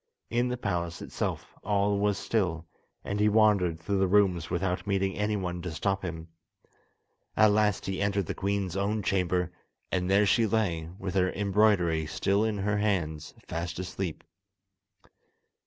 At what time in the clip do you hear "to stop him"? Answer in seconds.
5.61-6.27